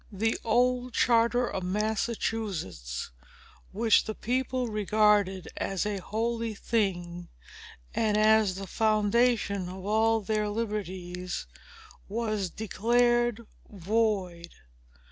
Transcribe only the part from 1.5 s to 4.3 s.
Massachusetts, which the